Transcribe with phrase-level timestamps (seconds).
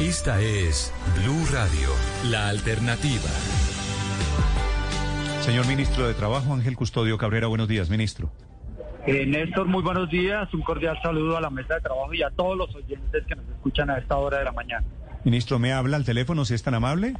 [0.00, 0.92] Esta es
[1.22, 1.88] Blue Radio,
[2.30, 3.28] la alternativa.
[5.40, 8.30] Señor ministro de Trabajo, Ángel Custodio Cabrera, buenos días, ministro.
[9.06, 10.52] Eh, Néstor, muy buenos días.
[10.54, 13.46] Un cordial saludo a la mesa de trabajo y a todos los oyentes que nos
[13.48, 14.86] escuchan a esta hora de la mañana.
[15.24, 17.14] Ministro, ¿me habla al teléfono si es tan amable?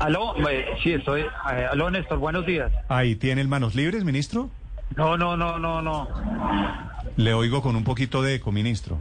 [0.00, 1.22] Aló, eh, sí, estoy.
[1.22, 2.70] eh, aló, Néstor, buenos días.
[2.88, 4.50] Ahí tiene el manos libres, ministro.
[4.96, 6.08] No, no, no, no, no.
[7.16, 8.98] Le oigo con un poquito de eco, ministro.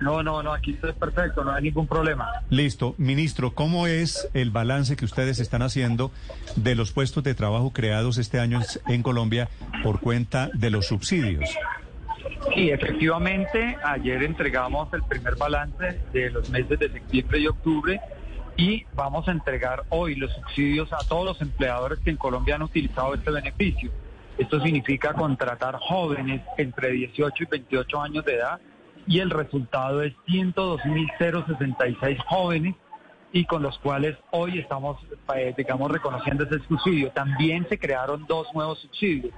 [0.00, 2.26] No, no, no, aquí estoy perfecto, no hay ningún problema.
[2.48, 2.94] Listo.
[2.96, 6.10] Ministro, ¿cómo es el balance que ustedes están haciendo
[6.56, 9.50] de los puestos de trabajo creados este año en- en Colombia
[9.82, 11.50] por cuenta de los subsidios?
[12.54, 18.00] Sí, efectivamente, ayer entregamos el primer balance de los meses de septiembre y octubre
[18.56, 22.62] y vamos a entregar hoy los subsidios a todos los empleadores que en Colombia han
[22.62, 23.90] utilizado este beneficio.
[24.40, 28.58] Esto significa contratar jóvenes entre 18 y 28 años de edad
[29.06, 32.74] y el resultado es 102.066 jóvenes
[33.34, 34.96] y con los cuales hoy estamos,
[35.36, 37.10] eh, digamos, reconociendo ese subsidio.
[37.10, 39.34] También se crearon dos nuevos subsidios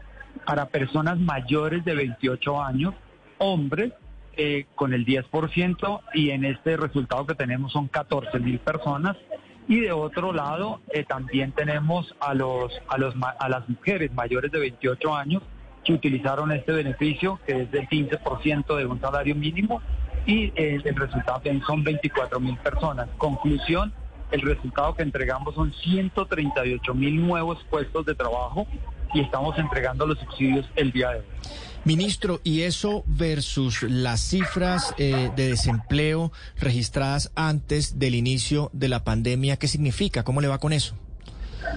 [0.46, 2.94] para personas mayores de 28 años,
[3.38, 3.92] hombres,
[4.36, 9.16] eh, con el 10% y en este resultado que tenemos son 14 mil personas.
[9.68, 14.50] Y de otro lado, eh, también tenemos a, los, a, los, a las mujeres mayores
[14.50, 15.42] de 28 años
[15.84, 19.80] que utilizaron este beneficio, que es del 15% de un salario mínimo,
[20.26, 23.08] y eh, el resultado son 24 mil personas.
[23.18, 23.92] Conclusión,
[24.30, 28.66] el resultado que entregamos son 138 mil nuevos puestos de trabajo
[29.14, 31.24] y estamos entregando los subsidios el día de hoy.
[31.84, 36.30] Ministro, ¿y eso versus las cifras eh, de desempleo
[36.60, 40.22] registradas antes del inicio de la pandemia, qué significa?
[40.22, 40.94] ¿Cómo le va con eso?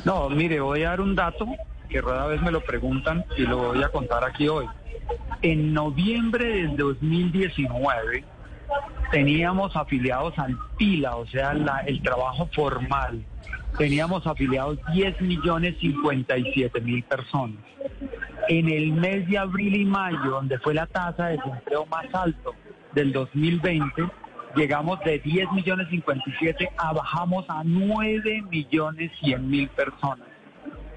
[0.04, 1.48] No, mire, voy a dar un dato
[1.90, 4.68] que rara vez me lo preguntan y lo voy a contar aquí hoy.
[5.42, 8.24] En noviembre del 2019
[9.12, 13.24] teníamos afiliados al PILA, o sea, la- el trabajo formal.
[13.78, 17.58] Teníamos afiliados 10 millones 57 mil personas.
[18.48, 22.54] En el mes de abril y mayo, donde fue la tasa de desempleo más alto
[22.94, 24.04] del 2020,
[24.56, 30.28] llegamos de 10 millones 57 a bajamos a 9 millones 100 mil personas.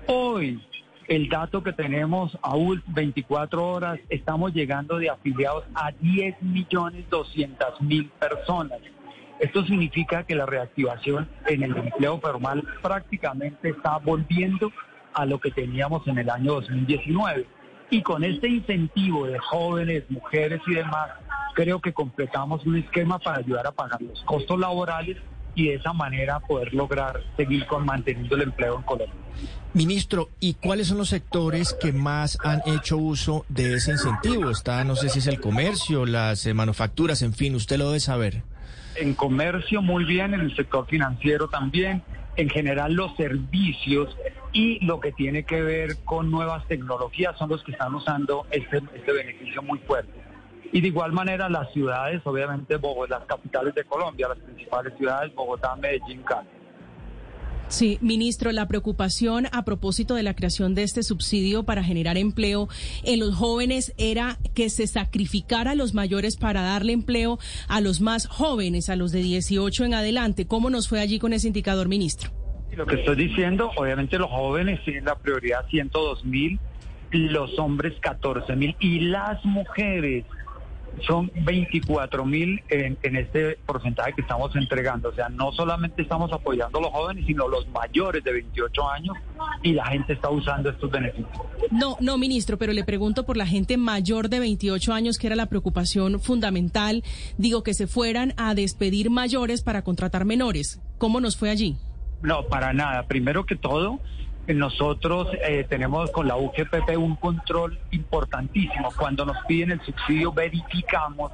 [0.06, 0.62] Hoy,
[1.08, 7.08] el dato que tenemos a ul- 24 horas, estamos llegando de afiliados a 10 millones
[7.10, 8.78] 200 mil personas.
[9.40, 14.72] Esto significa que la reactivación en el empleo formal prácticamente está volviendo
[15.14, 17.46] a lo que teníamos en el año 2019.
[17.90, 21.10] Y con este incentivo de jóvenes, mujeres y demás,
[21.54, 25.16] creo que completamos un esquema para ayudar a pagar los costos laborales
[25.54, 29.14] y de esa manera poder lograr seguir con manteniendo el empleo en Colombia.
[29.74, 34.50] Ministro, ¿y cuáles son los sectores que más han hecho uso de ese incentivo?
[34.50, 38.00] Está, no sé si es el comercio, las eh, manufacturas, en fin, usted lo debe
[38.00, 38.42] saber.
[38.96, 42.02] En comercio muy bien, en el sector financiero también,
[42.36, 44.16] en general los servicios
[44.52, 48.80] y lo que tiene que ver con nuevas tecnologías son los que están usando este,
[48.94, 50.12] este beneficio muy fuerte.
[50.72, 55.34] Y de igual manera las ciudades, obviamente Bogotá, las capitales de Colombia, las principales ciudades,
[55.34, 56.48] Bogotá, Medellín, Cali.
[57.68, 62.68] Sí, ministro, la preocupación a propósito de la creación de este subsidio para generar empleo
[63.04, 68.00] en los jóvenes era que se sacrificara a los mayores para darle empleo a los
[68.00, 70.46] más jóvenes, a los de 18 en adelante.
[70.46, 72.30] ¿Cómo nos fue allí con ese indicador, ministro?
[72.74, 76.58] Lo que estoy diciendo, obviamente los jóvenes tienen la prioridad 102 mil,
[77.10, 80.24] los hombres 14 mil y las mujeres
[81.06, 85.08] son 24 mil en, en este porcentaje que estamos entregando.
[85.10, 89.16] O sea, no solamente estamos apoyando a los jóvenes, sino los mayores de 28 años
[89.62, 91.28] y la gente está usando estos beneficios.
[91.70, 95.36] No, no, ministro, pero le pregunto por la gente mayor de 28 años, que era
[95.36, 97.02] la preocupación fundamental.
[97.36, 100.80] Digo, que se fueran a despedir mayores para contratar menores.
[100.98, 101.76] ¿Cómo nos fue allí?
[102.22, 103.04] No, para nada.
[103.04, 104.00] Primero que todo,
[104.54, 108.90] nosotros eh, tenemos con la UGPP un control importantísimo.
[108.96, 111.32] Cuando nos piden el subsidio, verificamos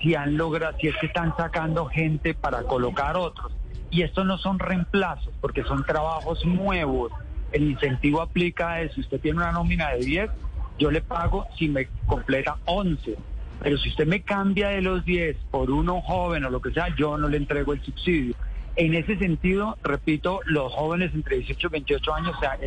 [0.00, 3.52] si han logrado, si es que están sacando gente para colocar otros.
[3.90, 7.12] Y estos no son reemplazos, porque son trabajos nuevos.
[7.52, 8.88] El incentivo aplica a.
[8.88, 10.30] Si usted tiene una nómina de 10,
[10.78, 13.16] yo le pago si me completa 11.
[13.60, 16.94] Pero si usted me cambia de los 10 por uno joven o lo que sea,
[16.96, 18.34] yo no le entrego el subsidio.
[18.76, 22.58] En ese sentido, repito, los jóvenes entre 18 y 28 años, o sea,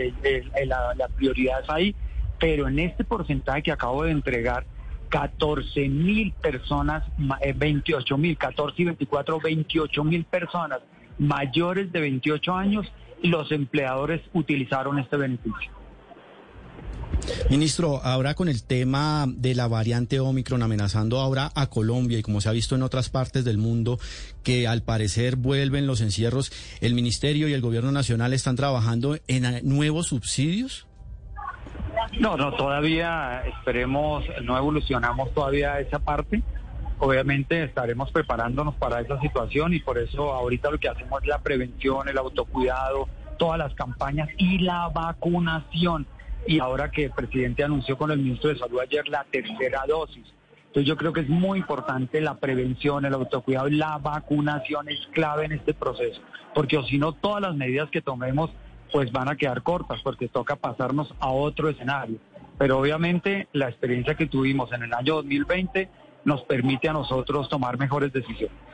[0.66, 1.96] la, la prioridad es ahí,
[2.40, 4.66] pero en este porcentaje que acabo de entregar,
[5.10, 7.04] 14 mil personas,
[7.56, 10.80] 28 eh, mil, 14 y 24, 28 mil personas
[11.18, 12.92] mayores de 28 años,
[13.24, 15.77] los empleadores utilizaron este beneficio.
[17.50, 22.42] Ministro, ahora con el tema de la variante Omicron amenazando ahora a Colombia y como
[22.42, 24.00] se ha visto en otras partes del mundo,
[24.44, 26.52] que al parecer vuelven los encierros,
[26.82, 30.88] ¿el Ministerio y el Gobierno Nacional están trabajando en nuevos subsidios?
[32.20, 36.42] No, no, todavía esperemos, no evolucionamos todavía esa parte.
[37.00, 41.40] Obviamente estaremos preparándonos para esa situación y por eso ahorita lo que hacemos es la
[41.40, 43.08] prevención, el autocuidado,
[43.38, 46.08] todas las campañas y la vacunación.
[46.48, 50.26] Y ahora que el presidente anunció con el ministro de Salud ayer la tercera dosis.
[50.68, 55.08] Entonces yo creo que es muy importante la prevención, el autocuidado y la vacunación es
[55.12, 56.22] clave en este proceso.
[56.54, 58.50] Porque o si no, todas las medidas que tomemos
[58.92, 62.18] pues van a quedar cortas porque toca pasarnos a otro escenario.
[62.58, 65.90] Pero obviamente la experiencia que tuvimos en el año 2020
[66.26, 68.67] nos permite a nosotros tomar mejores decisiones.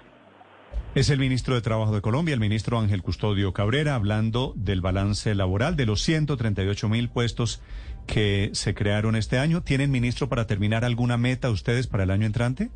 [0.96, 5.34] Es el ministro de Trabajo de Colombia, el ministro Ángel Custodio Cabrera, hablando del balance
[5.34, 7.64] laboral de los 138 mil puestos
[8.06, 9.64] que se crearon este año.
[9.64, 12.70] ¿Tienen, ministro, para terminar alguna meta ustedes para el año entrante?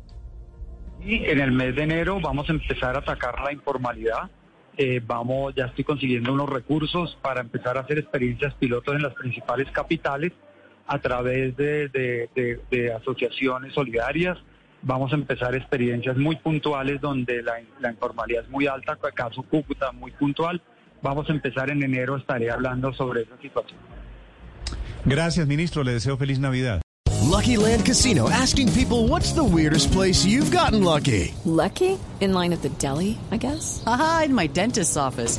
[1.00, 4.28] Y en el mes de enero vamos a empezar a atacar la informalidad.
[4.76, 9.14] Eh, vamos, ya estoy consiguiendo unos recursos para empezar a hacer experiencias pilotos en las
[9.14, 10.32] principales capitales
[10.88, 14.38] a través de, asociaciones solidarias.
[14.82, 19.92] Vamos a empezar experiencias muy puntuales donde la, la informalidad es muy alta, caso Cúcuta
[19.92, 20.62] muy puntual.
[21.02, 23.78] Vamos a empezar en enero, estaré hablando sobre esa situación.
[25.04, 25.82] Gracias, ministro.
[25.84, 26.80] Le deseo feliz Navidad.
[27.28, 31.34] Lucky Land Casino asking people what's the weirdest place you've gotten lucky.
[31.44, 31.98] Lucky?
[32.20, 33.82] In line at the deli, I guess.
[33.86, 35.38] Aha, in my dentist's office.